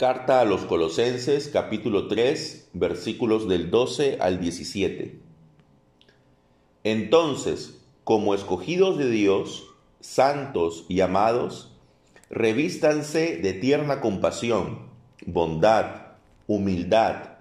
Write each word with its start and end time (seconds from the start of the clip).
Carta 0.00 0.40
a 0.40 0.46
los 0.46 0.62
Colosenses 0.62 1.48
capítulo 1.48 2.08
3 2.08 2.70
versículos 2.72 3.46
del 3.46 3.70
12 3.70 4.16
al 4.18 4.40
17. 4.40 5.20
Entonces, 6.84 7.82
como 8.02 8.32
escogidos 8.32 8.96
de 8.96 9.10
Dios, 9.10 9.66
santos 10.00 10.86
y 10.88 11.02
amados, 11.02 11.76
revístanse 12.30 13.36
de 13.36 13.52
tierna 13.52 14.00
compasión, 14.00 14.86
bondad, 15.26 16.14
humildad, 16.46 17.32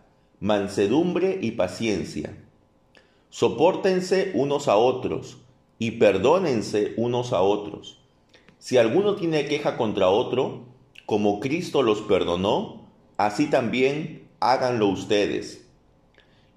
mansedumbre 0.42 1.40
y 1.42 1.52
paciencia. 1.52 2.36
Sopórtense 3.30 4.32
unos 4.34 4.68
a 4.68 4.76
otros 4.76 5.38
y 5.78 5.92
perdónense 5.92 6.94
unos 6.98 7.32
a 7.32 7.40
otros. 7.40 8.02
Si 8.58 8.78
alguno 8.78 9.16
tiene 9.16 9.46
queja 9.46 9.78
contra 9.78 10.10
otro, 10.10 10.69
como 11.10 11.40
Cristo 11.40 11.82
los 11.82 12.02
perdonó, 12.02 12.86
así 13.18 13.48
también 13.48 14.28
háganlo 14.40 14.86
ustedes. 14.90 15.66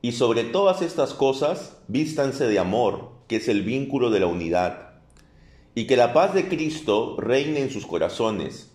Y 0.02 0.12
sobre 0.12 0.44
todas 0.44 0.82
estas 0.82 1.14
cosas, 1.14 1.78
vístanse 1.88 2.46
de 2.46 2.58
amor, 2.58 3.12
que 3.28 3.36
es 3.36 3.48
el 3.48 3.62
vínculo 3.62 4.10
de 4.10 4.20
la 4.20 4.26
unidad. 4.26 4.90
Y 5.74 5.86
que 5.86 5.96
la 5.96 6.12
paz 6.12 6.34
de 6.34 6.48
Cristo 6.48 7.16
reine 7.18 7.60
en 7.60 7.70
sus 7.70 7.86
corazones, 7.86 8.70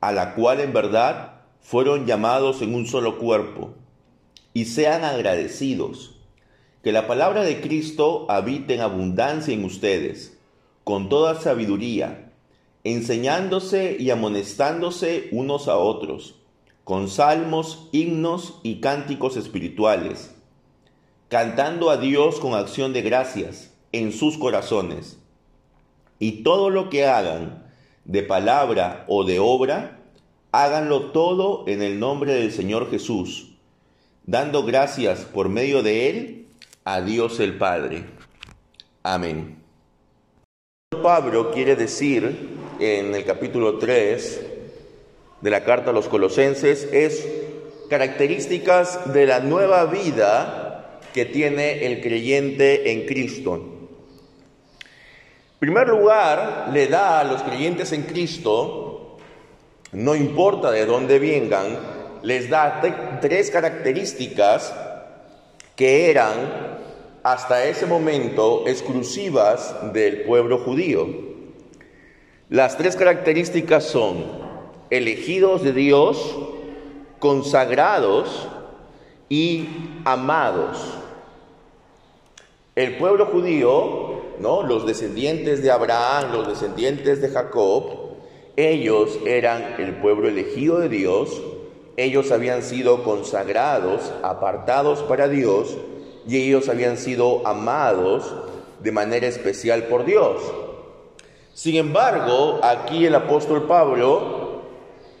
a 0.00 0.12
la 0.12 0.36
cual 0.36 0.60
en 0.60 0.72
verdad 0.72 1.40
fueron 1.60 2.06
llamados 2.06 2.62
en 2.62 2.72
un 2.72 2.86
solo 2.86 3.18
cuerpo. 3.18 3.74
Y 4.54 4.66
sean 4.66 5.02
agradecidos. 5.02 6.20
Que 6.84 6.92
la 6.92 7.08
palabra 7.08 7.42
de 7.42 7.60
Cristo 7.60 8.26
habite 8.28 8.74
en 8.74 8.80
abundancia 8.80 9.52
en 9.52 9.64
ustedes, 9.64 10.38
con 10.84 11.08
toda 11.08 11.34
sabiduría 11.40 12.25
enseñándose 12.86 13.96
y 13.98 14.10
amonestándose 14.10 15.28
unos 15.32 15.66
a 15.66 15.76
otros, 15.76 16.36
con 16.84 17.08
salmos, 17.08 17.88
himnos 17.90 18.60
y 18.62 18.80
cánticos 18.80 19.36
espirituales, 19.36 20.36
cantando 21.28 21.90
a 21.90 21.96
Dios 21.96 22.38
con 22.38 22.54
acción 22.54 22.92
de 22.92 23.02
gracias 23.02 23.74
en 23.90 24.12
sus 24.12 24.38
corazones. 24.38 25.18
Y 26.20 26.44
todo 26.44 26.70
lo 26.70 26.88
que 26.88 27.06
hagan, 27.06 27.66
de 28.04 28.22
palabra 28.22 29.04
o 29.08 29.24
de 29.24 29.40
obra, 29.40 29.98
háganlo 30.52 31.10
todo 31.10 31.64
en 31.66 31.82
el 31.82 31.98
nombre 31.98 32.34
del 32.34 32.52
Señor 32.52 32.88
Jesús, 32.88 33.56
dando 34.26 34.62
gracias 34.62 35.22
por 35.22 35.48
medio 35.48 35.82
de 35.82 36.08
Él 36.08 36.48
a 36.84 37.00
Dios 37.00 37.40
el 37.40 37.58
Padre. 37.58 38.04
Amén. 39.02 39.60
Pablo 41.02 41.50
quiere 41.50 41.74
decir 41.74 42.55
en 42.80 43.14
el 43.14 43.24
capítulo 43.24 43.78
3 43.78 44.40
de 45.40 45.50
la 45.50 45.64
carta 45.64 45.90
a 45.90 45.92
los 45.92 46.08
colosenses 46.08 46.88
es 46.92 47.26
características 47.88 49.12
de 49.12 49.26
la 49.26 49.40
nueva 49.40 49.86
vida 49.86 51.00
que 51.14 51.24
tiene 51.24 51.86
el 51.86 52.00
creyente 52.00 52.92
en 52.92 53.06
Cristo. 53.06 53.54
En 53.54 55.58
primer 55.58 55.88
lugar, 55.88 56.68
le 56.72 56.86
da 56.86 57.20
a 57.20 57.24
los 57.24 57.42
creyentes 57.42 57.92
en 57.92 58.02
Cristo, 58.02 59.16
no 59.92 60.14
importa 60.14 60.70
de 60.70 60.84
dónde 60.84 61.18
vengan, 61.18 61.78
les 62.22 62.50
da 62.50 62.82
tres 63.20 63.50
características 63.50 64.74
que 65.74 66.10
eran 66.10 66.76
hasta 67.22 67.64
ese 67.64 67.86
momento 67.86 68.64
exclusivas 68.66 69.92
del 69.92 70.22
pueblo 70.22 70.58
judío. 70.58 71.35
Las 72.48 72.78
tres 72.78 72.94
características 72.94 73.82
son 73.82 74.24
elegidos 74.90 75.64
de 75.64 75.72
Dios, 75.72 76.38
consagrados 77.18 78.46
y 79.28 79.66
amados. 80.04 80.78
El 82.76 82.98
pueblo 82.98 83.26
judío, 83.26 84.20
¿no? 84.38 84.62
Los 84.62 84.86
descendientes 84.86 85.60
de 85.60 85.72
Abraham, 85.72 86.30
los 86.30 86.46
descendientes 86.46 87.20
de 87.20 87.30
Jacob, 87.30 87.84
ellos 88.54 89.18
eran 89.26 89.74
el 89.78 89.96
pueblo 89.96 90.28
elegido 90.28 90.78
de 90.78 90.88
Dios, 90.88 91.42
ellos 91.96 92.30
habían 92.30 92.62
sido 92.62 93.02
consagrados, 93.02 94.12
apartados 94.22 95.02
para 95.02 95.26
Dios, 95.26 95.76
y 96.28 96.36
ellos 96.36 96.68
habían 96.68 96.96
sido 96.96 97.44
amados 97.44 98.32
de 98.84 98.92
manera 98.92 99.26
especial 99.26 99.86
por 99.88 100.04
Dios. 100.04 100.40
Sin 101.56 101.76
embargo, 101.76 102.60
aquí 102.62 103.06
el 103.06 103.14
apóstol 103.14 103.62
Pablo 103.62 104.60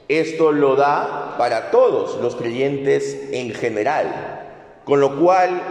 esto 0.06 0.52
lo 0.52 0.76
da 0.76 1.36
para 1.38 1.70
todos 1.70 2.20
los 2.20 2.36
creyentes 2.36 3.30
en 3.32 3.52
general, 3.52 4.44
con 4.84 5.00
lo 5.00 5.18
cual 5.18 5.62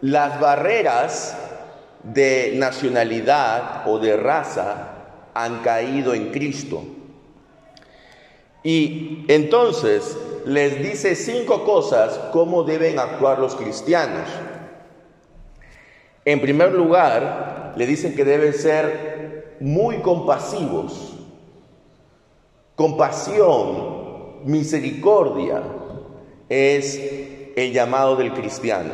las 0.00 0.38
barreras 0.38 1.36
de 2.04 2.52
nacionalidad 2.54 3.82
o 3.88 3.98
de 3.98 4.16
raza 4.16 4.92
han 5.34 5.58
caído 5.62 6.14
en 6.14 6.30
Cristo. 6.30 6.84
Y 8.62 9.24
entonces 9.26 10.16
les 10.46 10.78
dice 10.78 11.16
cinco 11.16 11.64
cosas 11.64 12.20
cómo 12.32 12.62
deben 12.62 13.00
actuar 13.00 13.40
los 13.40 13.56
cristianos. 13.56 14.28
En 16.24 16.40
primer 16.40 16.70
lugar, 16.70 17.74
le 17.76 17.86
dicen 17.88 18.14
que 18.14 18.24
deben 18.24 18.54
ser 18.54 19.13
muy 19.64 20.00
compasivos. 20.00 21.14
Compasión, 22.76 24.44
misericordia 24.44 25.62
es 26.50 27.00
el 27.56 27.72
llamado 27.72 28.14
del 28.16 28.34
cristiano. 28.34 28.92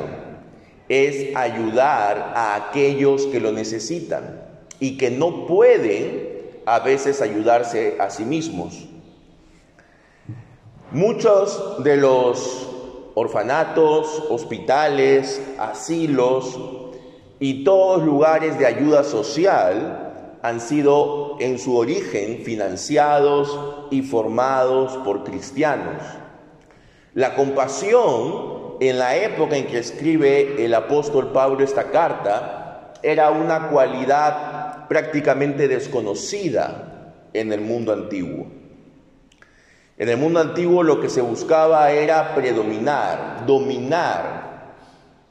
Es 0.88 1.34
ayudar 1.34 2.34
a 2.36 2.54
aquellos 2.54 3.26
que 3.26 3.40
lo 3.40 3.50
necesitan 3.50 4.48
y 4.78 4.96
que 4.96 5.10
no 5.10 5.48
pueden 5.48 6.60
a 6.66 6.78
veces 6.78 7.20
ayudarse 7.20 7.96
a 7.98 8.08
sí 8.10 8.24
mismos. 8.24 8.86
Muchos 10.92 11.82
de 11.82 11.96
los 11.96 12.68
orfanatos, 13.14 14.22
hospitales, 14.30 15.42
asilos 15.58 16.60
y 17.40 17.64
todos 17.64 18.04
lugares 18.04 18.56
de 18.56 18.66
ayuda 18.66 19.02
social 19.02 20.09
han 20.42 20.60
sido 20.60 21.36
en 21.40 21.58
su 21.58 21.76
origen 21.76 22.42
financiados 22.44 23.58
y 23.90 24.02
formados 24.02 24.96
por 24.98 25.24
cristianos. 25.24 26.02
La 27.14 27.34
compasión 27.34 28.76
en 28.80 28.98
la 28.98 29.16
época 29.16 29.56
en 29.56 29.66
que 29.66 29.78
escribe 29.78 30.64
el 30.64 30.74
apóstol 30.74 31.32
Pablo 31.32 31.62
esta 31.62 31.90
carta 31.90 32.94
era 33.02 33.30
una 33.30 33.68
cualidad 33.68 34.88
prácticamente 34.88 35.68
desconocida 35.68 37.14
en 37.32 37.52
el 37.52 37.60
mundo 37.60 37.92
antiguo. 37.92 38.46
En 39.98 40.08
el 40.08 40.16
mundo 40.16 40.40
antiguo 40.40 40.82
lo 40.82 41.00
que 41.00 41.10
se 41.10 41.20
buscaba 41.20 41.90
era 41.92 42.34
predominar, 42.34 43.44
dominar, 43.46 44.74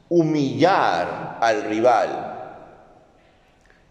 humillar 0.10 1.38
al 1.42 1.64
rival, 1.64 2.39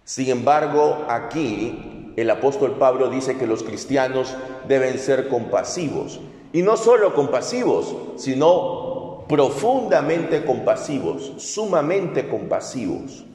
sin 0.09 0.31
embargo, 0.31 1.05
aquí 1.11 2.13
el 2.17 2.31
apóstol 2.31 2.79
Pablo 2.79 3.11
dice 3.11 3.37
que 3.37 3.47
los 3.47 3.63
cristianos 3.63 4.35
deben 4.67 4.99
ser 4.99 5.29
compasivos. 5.29 6.19
Y 6.55 6.63
no 6.63 6.79
solo 6.79 7.13
compasivos, 7.15 7.95
sino 8.17 9.27
profundamente 9.29 10.47
compasivos, 10.47 11.35
sumamente 11.37 12.27
compasivos 12.27 13.27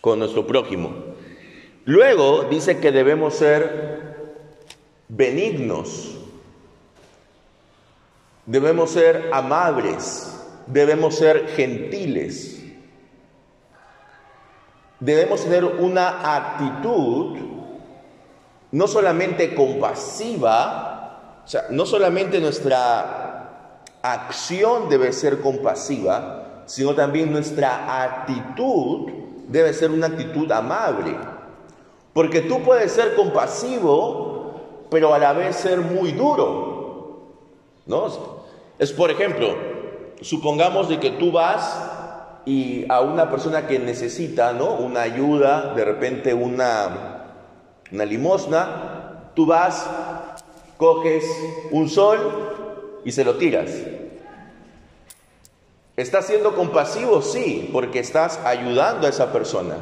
con 0.00 0.20
nuestro 0.20 0.46
prójimo. 0.46 0.94
Luego 1.86 2.44
dice 2.44 2.78
que 2.78 2.92
debemos 2.92 3.34
ser 3.34 4.36
benignos, 5.08 6.18
debemos 8.46 8.90
ser 8.90 9.28
amables, 9.32 10.40
debemos 10.68 11.16
ser 11.16 11.48
gentiles 11.48 12.55
debemos 15.00 15.42
tener 15.42 15.64
una 15.64 16.36
actitud 16.36 17.36
no 18.72 18.86
solamente 18.86 19.54
compasiva, 19.54 21.42
o 21.44 21.48
sea, 21.48 21.66
no 21.70 21.86
solamente 21.86 22.40
nuestra 22.40 23.60
acción 24.02 24.88
debe 24.88 25.12
ser 25.12 25.40
compasiva, 25.40 26.62
sino 26.66 26.94
también 26.94 27.32
nuestra 27.32 28.02
actitud 28.02 29.10
debe 29.48 29.72
ser 29.72 29.90
una 29.90 30.08
actitud 30.08 30.50
amable. 30.50 31.16
Porque 32.12 32.40
tú 32.40 32.62
puedes 32.62 32.92
ser 32.92 33.14
compasivo, 33.14 34.86
pero 34.90 35.14
a 35.14 35.18
la 35.18 35.32
vez 35.32 35.56
ser 35.56 35.80
muy 35.80 36.12
duro. 36.12 37.34
¿No? 37.86 38.06
Es 38.78 38.92
por 38.92 39.10
ejemplo, 39.10 39.54
supongamos 40.20 40.88
de 40.88 40.98
que 40.98 41.10
tú 41.12 41.30
vas 41.30 41.96
y 42.46 42.86
a 42.88 43.00
una 43.02 43.28
persona 43.28 43.66
que 43.66 43.78
necesita, 43.78 44.52
¿no? 44.54 44.72
Una 44.74 45.02
ayuda, 45.02 45.74
de 45.74 45.84
repente 45.84 46.32
una, 46.32 47.24
una 47.92 48.04
limosna, 48.06 49.30
tú 49.34 49.44
vas 49.44 49.86
coges 50.76 51.24
un 51.70 51.88
sol 51.88 53.00
y 53.04 53.12
se 53.12 53.24
lo 53.24 53.36
tiras. 53.36 53.70
¿Estás 55.96 56.26
siendo 56.26 56.54
compasivo? 56.54 57.22
Sí, 57.22 57.70
porque 57.72 58.00
estás 58.00 58.38
ayudando 58.44 59.06
a 59.06 59.10
esa 59.10 59.32
persona. 59.32 59.76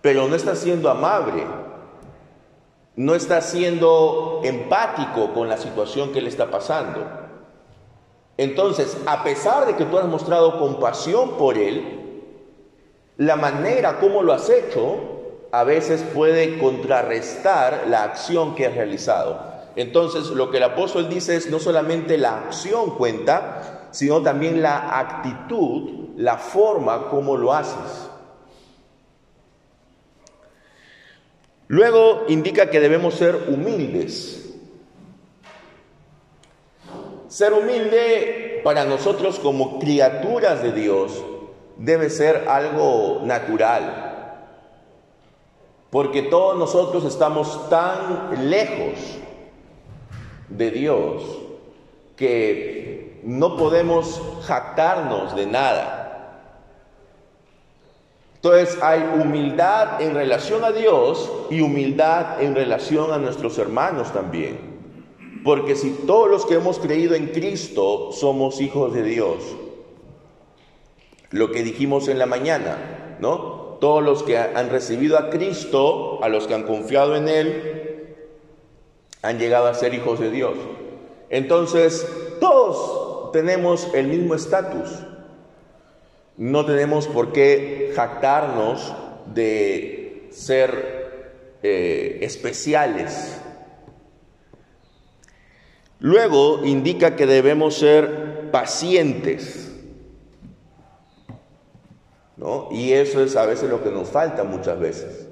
Pero 0.00 0.28
no 0.28 0.36
estás 0.36 0.58
siendo 0.58 0.90
amable. 0.90 1.44
No 2.94 3.14
estás 3.14 3.50
siendo 3.50 4.40
empático 4.44 5.32
con 5.32 5.48
la 5.48 5.56
situación 5.56 6.12
que 6.12 6.20
le 6.20 6.28
está 6.28 6.50
pasando. 6.50 7.21
Entonces, 8.42 8.96
a 9.06 9.22
pesar 9.22 9.66
de 9.66 9.76
que 9.76 9.84
tú 9.84 9.98
has 9.98 10.06
mostrado 10.06 10.58
compasión 10.58 11.36
por 11.38 11.56
él, 11.56 12.00
la 13.16 13.36
manera 13.36 14.00
como 14.00 14.22
lo 14.22 14.32
has 14.32 14.50
hecho 14.50 14.96
a 15.52 15.62
veces 15.62 16.02
puede 16.02 16.58
contrarrestar 16.58 17.84
la 17.86 18.02
acción 18.02 18.56
que 18.56 18.66
has 18.66 18.74
realizado. 18.74 19.52
Entonces, 19.76 20.26
lo 20.30 20.50
que 20.50 20.56
el 20.56 20.64
apóstol 20.64 21.08
dice 21.08 21.36
es 21.36 21.50
no 21.50 21.60
solamente 21.60 22.18
la 22.18 22.38
acción 22.38 22.96
cuenta, 22.96 23.88
sino 23.92 24.22
también 24.22 24.60
la 24.60 24.98
actitud, 24.98 26.08
la 26.16 26.36
forma 26.36 27.10
como 27.10 27.36
lo 27.36 27.52
haces. 27.52 28.10
Luego 31.68 32.24
indica 32.26 32.70
que 32.70 32.80
debemos 32.80 33.14
ser 33.14 33.36
humildes. 33.48 34.41
Ser 37.32 37.54
humilde 37.54 38.60
para 38.62 38.84
nosotros 38.84 39.38
como 39.38 39.78
criaturas 39.78 40.62
de 40.62 40.70
Dios 40.70 41.24
debe 41.78 42.10
ser 42.10 42.46
algo 42.46 43.22
natural. 43.24 44.50
Porque 45.88 46.20
todos 46.24 46.58
nosotros 46.58 47.06
estamos 47.06 47.70
tan 47.70 48.50
lejos 48.50 48.98
de 50.50 50.70
Dios 50.72 51.22
que 52.16 53.22
no 53.22 53.56
podemos 53.56 54.20
jactarnos 54.42 55.34
de 55.34 55.46
nada. 55.46 56.38
Entonces 58.34 58.76
hay 58.82 59.08
humildad 59.18 60.02
en 60.02 60.12
relación 60.12 60.64
a 60.64 60.70
Dios 60.70 61.32
y 61.48 61.62
humildad 61.62 62.42
en 62.42 62.54
relación 62.54 63.10
a 63.10 63.16
nuestros 63.16 63.56
hermanos 63.56 64.12
también. 64.12 64.71
Porque 65.44 65.74
si 65.74 65.90
todos 65.90 66.30
los 66.30 66.46
que 66.46 66.54
hemos 66.54 66.78
creído 66.78 67.14
en 67.14 67.28
Cristo 67.28 68.12
somos 68.12 68.60
hijos 68.60 68.94
de 68.94 69.02
Dios, 69.02 69.38
lo 71.30 71.50
que 71.50 71.62
dijimos 71.62 72.08
en 72.08 72.18
la 72.18 72.26
mañana, 72.26 73.16
¿no? 73.20 73.78
Todos 73.80 74.04
los 74.04 74.22
que 74.22 74.38
han 74.38 74.70
recibido 74.70 75.18
a 75.18 75.30
Cristo, 75.30 76.22
a 76.22 76.28
los 76.28 76.46
que 76.46 76.54
han 76.54 76.62
confiado 76.62 77.16
en 77.16 77.28
Él, 77.28 78.16
han 79.22 79.38
llegado 79.38 79.66
a 79.66 79.74
ser 79.74 79.94
hijos 79.94 80.20
de 80.20 80.30
Dios. 80.30 80.54
Entonces, 81.30 82.06
todos 82.38 83.32
tenemos 83.32 83.88
el 83.94 84.06
mismo 84.06 84.34
estatus. 84.34 84.90
No 86.36 86.64
tenemos 86.64 87.08
por 87.08 87.32
qué 87.32 87.92
jactarnos 87.96 88.94
de 89.34 90.28
ser 90.30 91.58
eh, 91.62 92.18
especiales. 92.22 93.41
Luego 96.02 96.64
indica 96.64 97.14
que 97.14 97.26
debemos 97.26 97.76
ser 97.76 98.50
pacientes. 98.50 99.72
Y 102.72 102.92
eso 102.92 103.22
es 103.22 103.36
a 103.36 103.46
veces 103.46 103.70
lo 103.70 103.84
que 103.84 103.90
nos 103.90 104.08
falta 104.08 104.42
muchas 104.42 104.80
veces. 104.80 105.28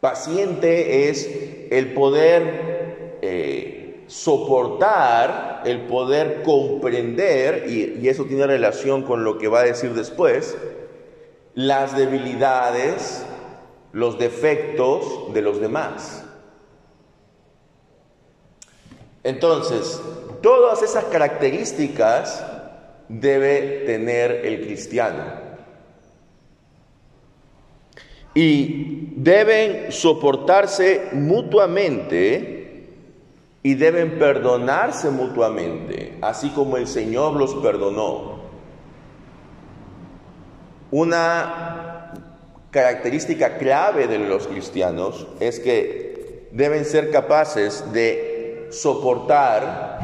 Paciente 0.00 1.08
es 1.08 1.30
el 1.70 1.94
poder 1.94 3.18
eh, 3.22 4.02
soportar, 4.08 5.62
el 5.64 5.82
poder 5.82 6.42
comprender, 6.42 7.66
y 7.68 8.08
eso 8.08 8.24
tiene 8.24 8.48
relación 8.48 9.04
con 9.04 9.22
lo 9.22 9.38
que 9.38 9.46
va 9.46 9.60
a 9.60 9.64
decir 9.64 9.94
después, 9.94 10.56
las 11.54 11.96
debilidades, 11.96 13.24
los 13.92 14.18
defectos 14.18 15.32
de 15.32 15.42
los 15.42 15.60
demás. 15.60 16.25
Entonces, 19.26 20.00
todas 20.40 20.82
esas 20.82 21.02
características 21.06 22.46
debe 23.08 23.82
tener 23.84 24.30
el 24.46 24.64
cristiano 24.64 25.24
y 28.34 29.14
deben 29.16 29.90
soportarse 29.90 31.08
mutuamente 31.10 32.86
y 33.64 33.74
deben 33.74 34.16
perdonarse 34.16 35.10
mutuamente, 35.10 36.18
así 36.22 36.50
como 36.50 36.76
el 36.76 36.86
Señor 36.86 37.32
los 37.32 37.52
perdonó. 37.56 38.42
Una 40.92 42.12
característica 42.70 43.58
clave 43.58 44.06
de 44.06 44.20
los 44.20 44.46
cristianos 44.46 45.26
es 45.40 45.58
que 45.58 46.46
deben 46.52 46.84
ser 46.84 47.10
capaces 47.10 47.92
de 47.92 48.25
soportar 48.70 49.98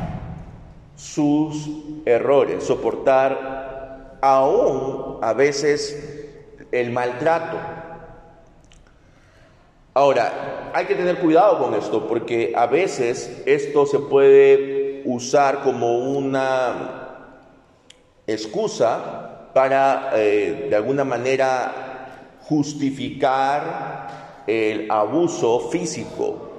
sus 0.96 1.70
errores, 2.04 2.64
soportar 2.64 4.18
aún 4.20 5.18
a 5.22 5.32
veces 5.32 6.28
el 6.70 6.90
maltrato, 6.90 7.56
Ahora, 9.94 10.70
hay 10.72 10.86
que 10.86 10.94
tener 10.94 11.18
cuidado 11.18 11.58
con 11.58 11.74
esto 11.74 12.08
porque 12.08 12.54
a 12.56 12.66
veces 12.66 13.42
esto 13.44 13.84
se 13.84 13.98
puede 13.98 15.02
usar 15.04 15.62
como 15.62 15.98
una 15.98 17.18
excusa 18.26 19.50
para 19.52 20.12
eh, 20.14 20.68
de 20.70 20.76
alguna 20.76 21.04
manera 21.04 22.38
justificar 22.40 24.42
el 24.46 24.90
abuso 24.90 25.68
físico 25.68 26.51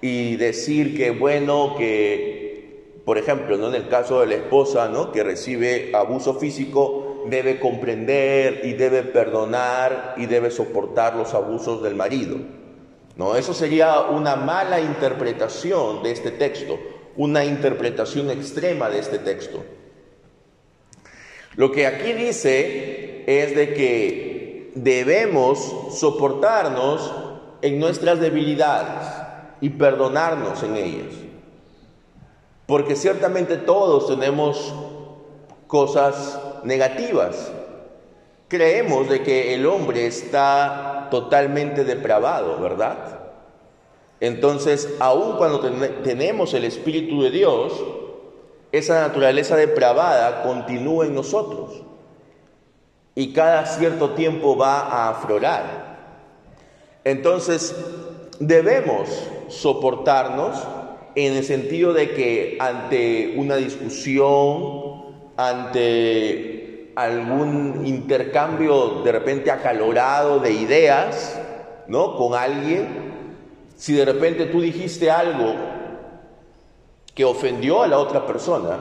y 0.00 0.36
decir 0.36 0.96
que 0.96 1.10
bueno 1.10 1.74
que 1.76 2.92
por 3.04 3.18
ejemplo 3.18 3.56
¿no? 3.56 3.68
en 3.68 3.74
el 3.74 3.88
caso 3.88 4.20
de 4.20 4.26
la 4.26 4.34
esposa 4.34 4.88
¿no? 4.88 5.12
que 5.12 5.22
recibe 5.22 5.92
abuso 5.94 6.34
físico 6.34 7.24
debe 7.28 7.58
comprender 7.58 8.60
y 8.64 8.74
debe 8.74 9.02
perdonar 9.02 10.14
y 10.16 10.26
debe 10.26 10.50
soportar 10.50 11.16
los 11.16 11.34
abusos 11.34 11.82
del 11.82 11.94
marido 11.94 12.38
no, 13.16 13.34
eso 13.34 13.54
sería 13.54 14.00
una 14.02 14.36
mala 14.36 14.78
interpretación 14.78 16.02
de 16.02 16.12
este 16.12 16.30
texto, 16.30 16.78
una 17.16 17.46
interpretación 17.46 18.30
extrema 18.30 18.90
de 18.90 18.98
este 18.98 19.18
texto. 19.18 19.64
Lo 21.54 21.72
que 21.72 21.86
aquí 21.86 22.12
dice 22.12 23.24
es 23.26 23.56
de 23.56 23.72
que 23.72 24.72
debemos 24.74 25.98
soportarnos 25.98 27.10
en 27.62 27.80
nuestras 27.80 28.20
debilidades 28.20 29.25
y 29.66 29.70
perdonarnos 29.70 30.62
en 30.62 30.76
ellas. 30.76 31.12
Porque 32.66 32.94
ciertamente 32.94 33.56
todos 33.56 34.06
tenemos 34.06 34.72
cosas 35.66 36.38
negativas. 36.62 37.50
Creemos 38.46 39.08
de 39.08 39.24
que 39.24 39.54
el 39.54 39.66
hombre 39.66 40.06
está 40.06 41.08
totalmente 41.10 41.82
depravado, 41.82 42.60
¿verdad? 42.60 43.18
Entonces, 44.20 44.88
aun 45.00 45.36
cuando 45.36 45.58
tenemos 46.04 46.54
el 46.54 46.62
Espíritu 46.62 47.22
de 47.22 47.32
Dios, 47.32 47.72
esa 48.70 49.00
naturaleza 49.00 49.56
depravada 49.56 50.44
continúa 50.44 51.06
en 51.06 51.14
nosotros 51.16 51.82
y 53.16 53.32
cada 53.32 53.66
cierto 53.66 54.10
tiempo 54.10 54.56
va 54.56 54.82
a 54.82 55.08
aflorar. 55.08 55.96
Entonces, 57.02 57.74
debemos 58.40 59.08
soportarnos 59.48 60.56
en 61.14 61.34
el 61.34 61.44
sentido 61.44 61.92
de 61.92 62.10
que 62.10 62.58
ante 62.60 63.34
una 63.36 63.56
discusión, 63.56 65.06
ante 65.36 66.92
algún 66.94 67.86
intercambio 67.86 69.02
de 69.02 69.12
repente 69.12 69.50
acalorado 69.50 70.40
de 70.40 70.52
ideas, 70.52 71.40
¿no? 71.88 72.16
Con 72.16 72.34
alguien, 72.34 72.88
si 73.76 73.94
de 73.94 74.04
repente 74.04 74.46
tú 74.46 74.60
dijiste 74.60 75.10
algo 75.10 75.54
que 77.14 77.24
ofendió 77.24 77.82
a 77.82 77.88
la 77.88 77.98
otra 77.98 78.26
persona, 78.26 78.78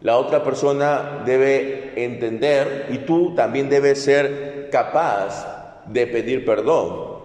la 0.00 0.18
otra 0.18 0.44
persona 0.44 1.22
debe 1.24 2.04
entender 2.04 2.88
y 2.90 2.98
tú 2.98 3.34
también 3.34 3.68
debes 3.70 4.04
ser 4.04 4.68
capaz 4.70 5.82
de 5.86 6.06
pedir 6.06 6.44
perdón. 6.44 7.15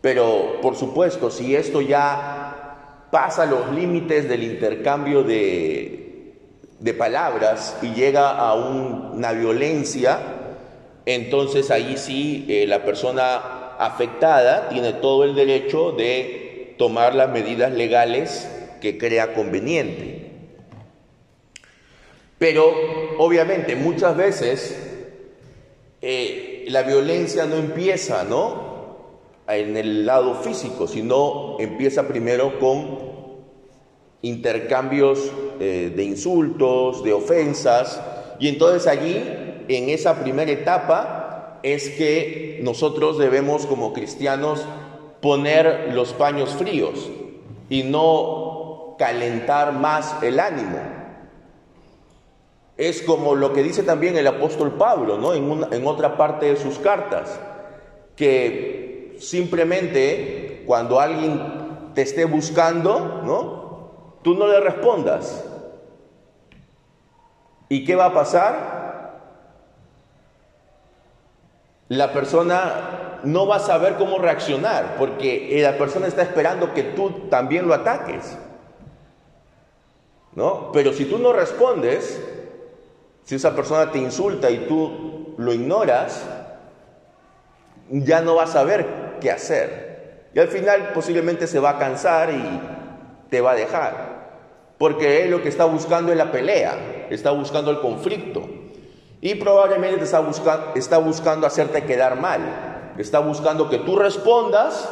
Pero, 0.00 0.60
por 0.62 0.76
supuesto, 0.76 1.30
si 1.30 1.56
esto 1.56 1.80
ya 1.80 3.06
pasa 3.10 3.46
los 3.46 3.72
límites 3.72 4.28
del 4.28 4.42
intercambio 4.42 5.22
de, 5.22 6.04
palabras 6.96 7.76
y 7.82 7.92
llega 7.92 8.30
a 8.30 8.54
una 8.54 9.32
violencia, 9.32 10.18
entonces 11.04 11.70
ahí 11.70 11.96
sí 11.96 12.46
eh, 12.48 12.66
la 12.66 12.82
persona 12.84 13.76
afectada 13.78 14.68
tiene 14.68 14.94
todo 14.94 15.24
el 15.24 15.34
derecho 15.34 15.92
de 15.92 16.74
tomar 16.78 17.14
las 17.14 17.30
medidas 17.30 17.72
legales 17.72 18.48
que 18.80 18.96
crea 18.96 19.34
conveniente. 19.34 20.30
Pero 22.38 22.72
obviamente 23.18 23.74
muchas 23.76 24.16
veces 24.16 24.78
eh, 26.00 26.64
la 26.68 26.82
violencia 26.82 27.46
no 27.46 27.56
empieza, 27.56 28.24
¿no? 28.24 28.67
En 29.48 29.76
el 29.76 30.04
lado 30.04 30.34
físico, 30.34 30.86
sino 30.86 31.56
empieza 31.58 32.06
primero 32.06 32.58
con 32.58 32.98
intercambios 34.20 35.30
eh, 35.58 35.92
de 35.94 36.04
insultos, 36.04 37.02
de 37.02 37.12
ofensas, 37.12 38.00
y 38.38 38.48
entonces 38.48 38.86
allí, 38.86 39.16
en 39.68 39.88
esa 39.88 40.20
primera 40.20 40.50
etapa, 40.50 41.60
es 41.62 41.88
que 41.90 42.60
nosotros 42.62 43.18
debemos 43.18 43.66
como 43.66 43.92
cristianos 43.92 44.64
poner 45.20 45.92
los 45.92 46.12
paños 46.12 46.50
fríos 46.50 47.10
y 47.68 47.82
no 47.82 48.96
calentar 48.98 49.72
más 49.72 50.22
el 50.22 50.40
ánimo. 50.40 50.78
Es 52.76 53.02
como 53.02 53.34
lo 53.34 53.52
que 53.52 53.64
dice 53.64 53.82
también 53.82 54.16
el 54.16 54.26
apóstol 54.26 54.74
Pablo, 54.74 55.18
¿no? 55.18 55.34
En, 55.34 55.66
en 55.72 55.86
otra 55.86 56.16
parte 56.16 56.46
de 56.46 56.56
sus 56.56 56.78
cartas, 56.78 57.40
que 58.14 58.77
simplemente 59.18 60.62
cuando 60.66 61.00
alguien 61.00 61.92
te 61.94 62.02
esté 62.02 62.24
buscando, 62.24 63.22
¿no? 63.24 64.18
Tú 64.22 64.34
no 64.34 64.46
le 64.46 64.60
respondas. 64.60 65.44
¿Y 67.68 67.84
qué 67.84 67.96
va 67.96 68.06
a 68.06 68.14
pasar? 68.14 68.78
La 71.88 72.12
persona 72.12 73.20
no 73.24 73.46
va 73.46 73.56
a 73.56 73.60
saber 73.60 73.96
cómo 73.96 74.18
reaccionar, 74.18 74.96
porque 74.98 75.58
la 75.62 75.76
persona 75.76 76.06
está 76.06 76.22
esperando 76.22 76.72
que 76.74 76.82
tú 76.82 77.28
también 77.30 77.66
lo 77.66 77.74
ataques. 77.74 78.36
¿No? 80.34 80.70
Pero 80.72 80.92
si 80.92 81.06
tú 81.06 81.18
no 81.18 81.32
respondes, 81.32 82.22
si 83.24 83.34
esa 83.34 83.56
persona 83.56 83.90
te 83.90 83.98
insulta 83.98 84.50
y 84.50 84.66
tú 84.68 85.34
lo 85.36 85.52
ignoras, 85.52 86.24
ya 87.90 88.20
no 88.20 88.36
vas 88.36 88.50
a 88.50 88.52
saber 88.54 88.86
qué 89.18 89.30
hacer. 89.30 90.28
Y 90.34 90.38
al 90.38 90.48
final 90.48 90.90
posiblemente 90.94 91.46
se 91.46 91.58
va 91.58 91.70
a 91.70 91.78
cansar 91.78 92.30
y 92.30 92.60
te 93.30 93.40
va 93.40 93.52
a 93.52 93.54
dejar. 93.54 94.18
Porque 94.78 95.24
él 95.24 95.30
lo 95.30 95.42
que 95.42 95.48
está 95.48 95.64
buscando 95.64 96.12
es 96.12 96.18
la 96.18 96.30
pelea, 96.30 97.06
está 97.10 97.30
buscando 97.30 97.70
el 97.70 97.80
conflicto. 97.80 98.48
Y 99.20 99.34
probablemente 99.34 100.04
está, 100.04 100.24
está 100.76 100.98
buscando 100.98 101.46
hacerte 101.46 101.84
quedar 101.84 102.20
mal. 102.20 102.94
Está 102.98 103.18
buscando 103.18 103.68
que 103.68 103.78
tú 103.78 103.96
respondas 103.96 104.88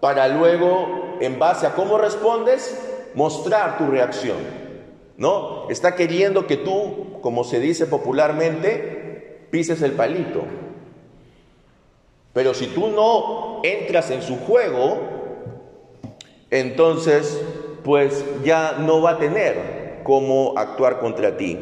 para 0.00 0.28
luego, 0.28 1.18
en 1.20 1.38
base 1.38 1.66
a 1.66 1.74
cómo 1.74 1.98
respondes, 1.98 2.78
mostrar 3.14 3.78
tu 3.78 3.86
reacción. 3.86 4.66
¿no? 5.16 5.68
Está 5.70 5.94
queriendo 5.94 6.46
que 6.46 6.56
tú, 6.56 7.20
como 7.22 7.44
se 7.44 7.60
dice 7.60 7.86
popularmente, 7.86 9.46
pises 9.50 9.82
el 9.82 9.92
palito. 9.92 10.44
Pero 12.36 12.52
si 12.52 12.66
tú 12.66 12.88
no 12.88 13.62
entras 13.62 14.10
en 14.10 14.20
su 14.20 14.36
juego, 14.36 14.98
entonces 16.50 17.42
pues 17.82 18.26
ya 18.44 18.76
no 18.78 19.00
va 19.00 19.12
a 19.12 19.18
tener 19.18 20.02
cómo 20.04 20.52
actuar 20.54 20.98
contra 20.98 21.38
ti. 21.38 21.58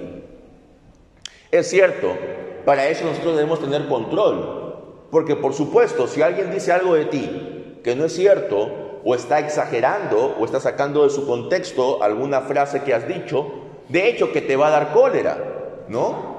Es 1.52 1.70
cierto, 1.70 2.16
para 2.64 2.88
eso 2.88 3.04
nosotros 3.04 3.36
debemos 3.36 3.60
tener 3.60 3.86
control, 3.86 5.06
porque 5.12 5.36
por 5.36 5.54
supuesto, 5.54 6.08
si 6.08 6.22
alguien 6.22 6.50
dice 6.50 6.72
algo 6.72 6.94
de 6.94 7.04
ti 7.04 7.78
que 7.84 7.94
no 7.94 8.06
es 8.06 8.12
cierto, 8.12 9.00
o 9.04 9.14
está 9.14 9.38
exagerando 9.38 10.34
o 10.40 10.44
está 10.44 10.58
sacando 10.58 11.04
de 11.04 11.10
su 11.10 11.24
contexto 11.24 12.02
alguna 12.02 12.40
frase 12.40 12.82
que 12.82 12.92
has 12.92 13.06
dicho, 13.06 13.46
de 13.88 14.08
hecho 14.08 14.32
que 14.32 14.40
te 14.40 14.56
va 14.56 14.66
a 14.66 14.70
dar 14.70 14.92
cólera, 14.92 15.84
¿no? 15.86 16.34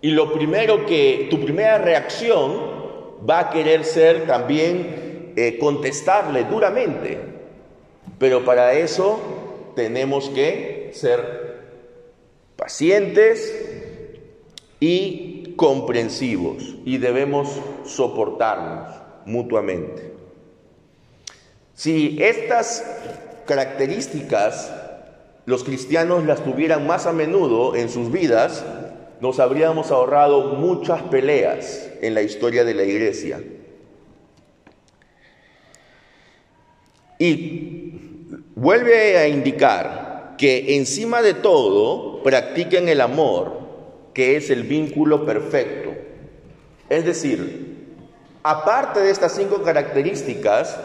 Y 0.00 0.10
lo 0.10 0.32
primero 0.32 0.86
que, 0.86 1.28
tu 1.30 1.38
primera 1.38 1.78
reacción 1.78 2.69
va 3.28 3.40
a 3.40 3.50
querer 3.50 3.84
ser 3.84 4.26
también 4.26 5.32
eh, 5.36 5.58
contestarle 5.58 6.44
duramente, 6.44 7.18
pero 8.18 8.44
para 8.44 8.74
eso 8.74 9.20
tenemos 9.76 10.28
que 10.30 10.90
ser 10.94 11.58
pacientes 12.56 13.54
y 14.80 15.54
comprensivos 15.56 16.76
y 16.84 16.98
debemos 16.98 17.48
soportarnos 17.84 18.88
mutuamente. 19.26 20.12
Si 21.74 22.18
estas 22.20 22.84
características 23.46 24.72
los 25.46 25.64
cristianos 25.64 26.24
las 26.26 26.44
tuvieran 26.44 26.86
más 26.86 27.06
a 27.06 27.12
menudo 27.12 27.74
en 27.74 27.88
sus 27.88 28.12
vidas, 28.12 28.64
nos 29.20 29.38
habríamos 29.38 29.90
ahorrado 29.90 30.54
muchas 30.54 31.02
peleas 31.02 31.90
en 32.00 32.14
la 32.14 32.22
historia 32.22 32.64
de 32.64 32.74
la 32.74 32.84
iglesia. 32.84 33.42
Y 37.18 37.92
vuelve 38.54 39.18
a 39.18 39.28
indicar 39.28 40.34
que 40.38 40.76
encima 40.76 41.20
de 41.20 41.34
todo 41.34 42.22
practiquen 42.22 42.88
el 42.88 43.02
amor, 43.02 43.60
que 44.14 44.36
es 44.36 44.48
el 44.48 44.62
vínculo 44.62 45.26
perfecto. 45.26 45.90
Es 46.88 47.04
decir, 47.04 47.94
aparte 48.42 49.00
de 49.00 49.10
estas 49.10 49.36
cinco 49.36 49.62
características, 49.62 50.80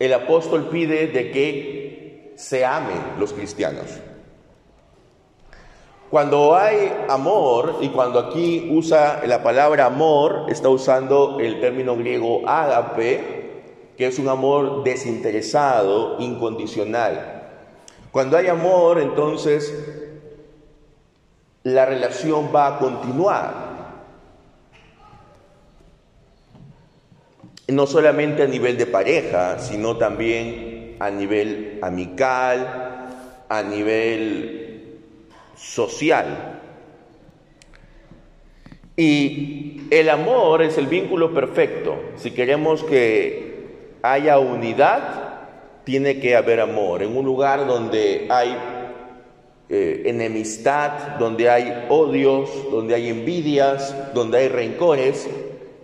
el 0.00 0.12
apóstol 0.12 0.68
pide 0.70 1.06
de 1.06 1.30
que 1.30 2.32
se 2.36 2.64
amen 2.64 3.00
los 3.20 3.32
cristianos. 3.32 3.86
Cuando 6.10 6.54
hay 6.54 6.92
amor, 7.08 7.78
y 7.80 7.88
cuando 7.88 8.20
aquí 8.20 8.68
usa 8.72 9.22
la 9.26 9.42
palabra 9.42 9.86
amor, 9.86 10.46
está 10.48 10.68
usando 10.68 11.38
el 11.40 11.60
término 11.60 11.96
griego 11.96 12.48
ágape, 12.48 13.62
que 13.96 14.06
es 14.06 14.18
un 14.18 14.28
amor 14.28 14.84
desinteresado, 14.84 16.20
incondicional. 16.20 17.42
Cuando 18.12 18.36
hay 18.36 18.46
amor, 18.46 19.00
entonces 19.00 19.74
la 21.64 21.86
relación 21.86 22.50
va 22.54 22.76
a 22.76 22.78
continuar. 22.78 23.66
no 27.68 27.86
solamente 27.86 28.42
a 28.42 28.46
nivel 28.46 28.78
de 28.78 28.86
pareja, 28.86 29.58
sino 29.58 29.96
también 29.96 30.96
a 31.00 31.10
nivel 31.10 31.78
amical, 31.82 33.08
a 33.48 33.62
nivel 33.62 34.65
social. 35.56 36.60
Y 38.96 39.82
el 39.90 40.08
amor 40.08 40.62
es 40.62 40.78
el 40.78 40.86
vínculo 40.86 41.34
perfecto. 41.34 41.98
Si 42.16 42.30
queremos 42.30 42.82
que 42.84 43.96
haya 44.02 44.38
unidad, 44.38 45.40
tiene 45.84 46.18
que 46.18 46.36
haber 46.36 46.60
amor. 46.60 47.02
En 47.02 47.16
un 47.16 47.24
lugar 47.24 47.66
donde 47.66 48.26
hay 48.30 48.56
eh, 49.68 50.02
enemistad, 50.06 51.18
donde 51.18 51.50
hay 51.50 51.86
odios, 51.88 52.50
donde 52.70 52.94
hay 52.94 53.08
envidias, 53.08 54.14
donde 54.14 54.38
hay 54.38 54.48
rencores, 54.48 55.28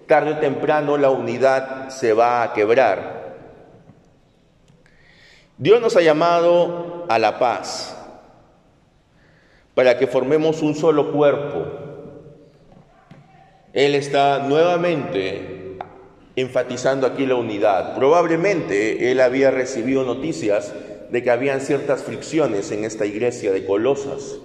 tarde 0.06 0.32
o 0.32 0.38
temprano 0.38 0.96
la 0.96 1.10
unidad 1.10 1.90
se 1.90 2.12
va 2.12 2.42
a 2.42 2.52
quebrar. 2.52 3.36
Dios 5.58 5.80
nos 5.80 5.96
ha 5.96 6.00
llamado 6.00 7.06
a 7.08 7.18
la 7.18 7.38
paz 7.38 8.01
para 9.74 9.98
que 9.98 10.06
formemos 10.06 10.62
un 10.62 10.74
solo 10.74 11.12
cuerpo. 11.12 11.66
Él 13.72 13.94
está 13.94 14.40
nuevamente 14.40 15.78
enfatizando 16.36 17.06
aquí 17.06 17.26
la 17.26 17.36
unidad. 17.36 17.94
Probablemente 17.94 19.10
él 19.10 19.20
había 19.20 19.50
recibido 19.50 20.04
noticias 20.04 20.74
de 21.10 21.22
que 21.22 21.30
habían 21.30 21.60
ciertas 21.60 22.02
fricciones 22.02 22.70
en 22.70 22.84
esta 22.84 23.06
iglesia 23.06 23.52
de 23.52 23.66
Colosas. 23.66 24.38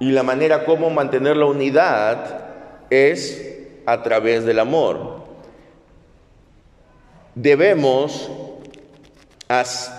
Y 0.00 0.10
la 0.10 0.22
manera 0.22 0.64
como 0.64 0.90
mantener 0.90 1.36
la 1.36 1.46
unidad 1.46 2.44
es 2.90 3.58
a 3.86 4.02
través 4.02 4.44
del 4.44 4.58
amor. 4.58 5.22
Debemos, 7.34 8.30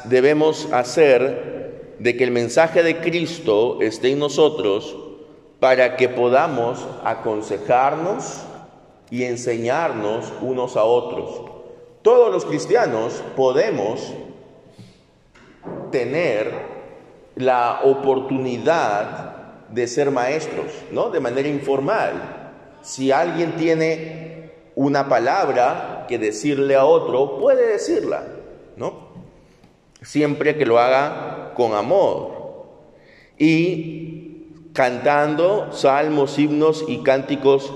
debemos 0.05 0.71
hacer 0.71 1.54
de 1.99 2.17
que 2.17 2.23
el 2.23 2.31
mensaje 2.31 2.83
de 2.83 2.99
Cristo 2.99 3.81
esté 3.81 4.11
en 4.11 4.19
nosotros 4.19 4.95
para 5.59 5.95
que 5.95 6.09
podamos 6.09 6.85
aconsejarnos 7.03 8.41
y 9.09 9.23
enseñarnos 9.23 10.31
unos 10.41 10.75
a 10.77 10.83
otros. 10.83 11.51
Todos 12.01 12.31
los 12.31 12.45
cristianos 12.45 13.23
podemos 13.35 14.13
tener 15.91 16.51
la 17.35 17.81
oportunidad 17.83 19.35
de 19.69 19.87
ser 19.87 20.11
maestros, 20.11 20.71
¿no? 20.91 21.09
De 21.09 21.19
manera 21.19 21.47
informal 21.47 22.35
si 22.85 23.11
alguien 23.11 23.55
tiene 23.55 24.51
una 24.75 25.09
palabra 25.09 26.05
que 26.07 26.19
decirle 26.19 26.75
a 26.75 26.85
otro, 26.85 27.39
puede 27.39 27.71
decirla, 27.71 28.23
¿no? 28.77 29.09
Siempre 30.03 30.55
que 30.55 30.67
lo 30.67 30.77
haga 30.77 31.34
con 31.55 31.73
amor. 31.73 32.65
Y 33.37 34.51
cantando 34.73 35.71
salmos, 35.71 36.37
himnos 36.37 36.85
y 36.87 36.97
cánticos 36.97 37.73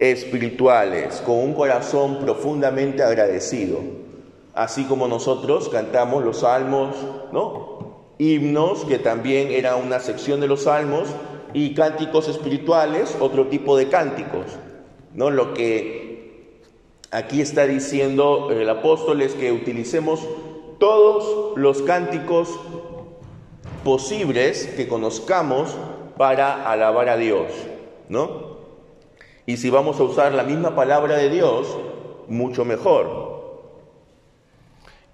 espirituales, 0.00 1.22
con 1.24 1.38
un 1.38 1.54
corazón 1.54 2.18
profundamente 2.20 3.02
agradecido. 3.02 3.78
Así 4.54 4.84
como 4.84 5.06
nosotros 5.06 5.68
cantamos 5.68 6.24
los 6.24 6.40
salmos, 6.40 6.96
¿no? 7.32 7.78
Himnos, 8.18 8.84
que 8.84 8.98
también 8.98 9.52
era 9.52 9.76
una 9.76 10.00
sección 10.00 10.40
de 10.40 10.48
los 10.48 10.64
salmos, 10.64 11.08
y 11.52 11.74
cánticos 11.74 12.28
espirituales, 12.28 13.16
otro 13.20 13.46
tipo 13.46 13.76
de 13.76 13.88
cánticos. 13.88 14.46
¿no? 15.14 15.30
Lo 15.30 15.54
que 15.54 16.60
aquí 17.10 17.40
está 17.40 17.66
diciendo 17.66 18.50
el 18.50 18.68
apóstol 18.68 19.22
es 19.22 19.34
que 19.34 19.52
utilicemos 19.52 20.20
todos 20.78 21.56
los 21.56 21.82
cánticos 21.82 22.48
posibles 23.84 24.66
que 24.76 24.88
conozcamos 24.88 25.76
para 26.16 26.70
alabar 26.70 27.08
a 27.08 27.16
Dios, 27.16 27.52
¿no? 28.08 28.50
Y 29.46 29.56
si 29.56 29.70
vamos 29.70 29.98
a 29.98 30.04
usar 30.04 30.32
la 30.32 30.42
misma 30.42 30.74
palabra 30.74 31.16
de 31.16 31.30
Dios, 31.30 31.66
mucho 32.28 32.64
mejor. 32.64 33.30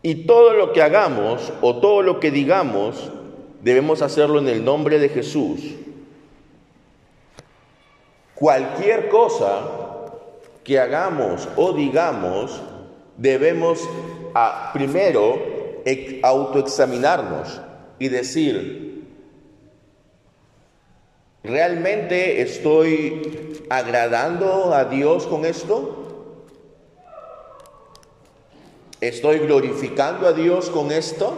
Y 0.03 0.27
todo 0.27 0.53
lo 0.53 0.73
que 0.73 0.83
hagamos 0.83 1.53
o 1.63 1.77
todo 1.77 2.03
lo 2.03 2.21
que 2.21 2.31
digamos, 2.31 3.11
debemos 3.63 4.03
hacerlo 4.03 4.39
en 4.41 4.49
el 4.49 4.65
nombre 4.65 4.99
de 4.99 5.09
Jesús. 5.09 5.61
Cualquier 8.35 9.09
cosa 9.09 9.61
que 10.63 10.79
hagamos 10.79 11.49
o 11.57 11.73
digamos, 11.73 12.61
debemos 13.17 13.89
a, 14.35 14.71
primero 14.73 15.39
autoexaminarnos 16.23 17.61
y 17.99 18.09
decir, 18.09 19.05
¿realmente 21.43 22.43
estoy 22.43 23.63
agradando 23.71 24.75
a 24.75 24.85
Dios 24.85 25.27
con 25.27 25.45
esto? 25.45 26.45
¿Estoy 29.01 29.39
glorificando 29.41 30.27
a 30.27 30.33
Dios 30.33 30.71
con 30.71 30.91
esto? 30.91 31.37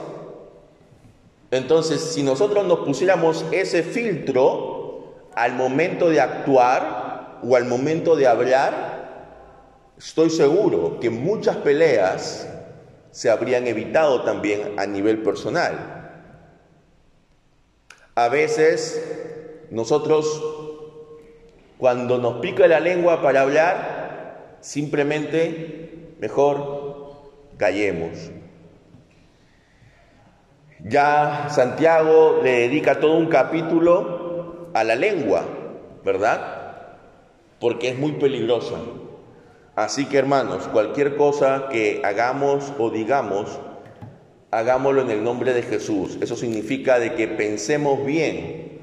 Entonces, 1.51 2.01
si 2.01 2.23
nosotros 2.23 2.67
nos 2.67 2.81
pusiéramos 2.81 3.45
ese 3.53 3.83
filtro 3.83 5.15
al 5.35 5.55
momento 5.55 6.09
de 6.11 6.21
actuar 6.21 7.39
o 7.43 7.57
al 7.57 7.65
momento 7.65 8.17
de 8.17 8.27
hablar, 8.27 8.99
Estoy 9.99 10.31
seguro 10.31 11.01
que 11.01 11.11
muchas 11.11 11.57
peleas 11.57 12.49
se 13.11 13.31
habrían 13.31 13.67
evitado 13.67 14.23
también 14.23 14.75
a 14.79 14.87
nivel 14.87 15.25
personal. 15.25 16.08
A 18.19 18.29
veces 18.29 19.01
nosotros, 19.71 20.43
cuando 21.79 22.19
nos 22.19 22.41
pica 22.41 22.67
la 22.67 22.81
lengua 22.81 23.23
para 23.23 23.43
hablar, 23.43 24.57
simplemente 24.61 26.17
mejor 26.19 27.31
callemos. 27.59 28.33
Ya 30.81 31.47
Santiago 31.49 32.41
le 32.43 32.63
dedica 32.63 32.99
todo 32.99 33.17
un 33.17 33.29
capítulo 33.29 34.67
a 34.75 34.83
la 34.83 34.97
lengua, 34.97 35.45
¿verdad? 36.05 36.97
Porque 37.61 37.91
es 37.91 37.99
muy 38.01 38.15
peligrosa. 38.15 38.79
Así 39.77 40.07
que 40.07 40.19
hermanos, 40.19 40.67
cualquier 40.73 41.17
cosa 41.17 41.69
que 41.71 42.03
hagamos 42.05 42.73
o 42.81 42.91
digamos, 42.91 43.61
hagámoslo 44.51 45.03
en 45.03 45.11
el 45.11 45.23
nombre 45.23 45.53
de 45.53 45.63
Jesús. 45.63 46.19
Eso 46.21 46.37
significa 46.37 46.99
de 46.99 47.15
que 47.15 47.29
pensemos 47.29 48.05
bien 48.05 48.79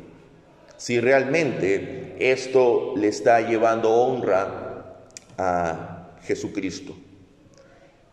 si 0.77 0.99
realmente 0.99 2.15
esto 2.19 2.93
le 2.95 3.07
está 3.07 3.41
llevando 3.41 3.91
honra 3.91 4.97
a 5.37 6.09
Jesucristo. 6.23 6.95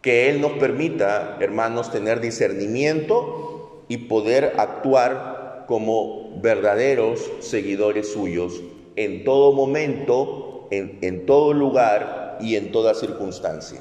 Que 0.01 0.31
Él 0.31 0.41
nos 0.41 0.53
permita, 0.53 1.37
hermanos, 1.41 1.93
tener 1.93 2.21
discernimiento 2.21 3.85
y 3.88 3.99
poder 3.99 4.55
actuar 4.59 5.65
como 5.69 6.41
verdaderos 6.41 7.31
seguidores 7.41 8.12
suyos 8.12 8.61
en 8.97 9.25
todo 9.25 9.53
momento, 9.53 10.69
en, 10.71 10.99
en 11.03 11.25
todo 11.25 11.53
lugar 11.53 12.38
y 12.41 12.57
en 12.57 12.73
toda 12.73 12.95
circunstancia. 12.95 13.81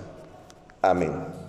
Amén. 0.82 1.41